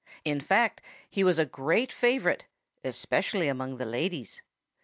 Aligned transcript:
In 0.25 0.39
fact, 0.39 0.81
he 1.07 1.23
was 1.23 1.37
a 1.37 1.45
great 1.45 1.91
favorite 1.91 2.45
especially 2.83 3.47
among 3.47 3.77
the 3.77 3.85
ladies. 3.85 4.41